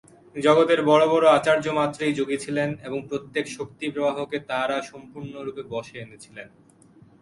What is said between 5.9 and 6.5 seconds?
এনেছিলেন।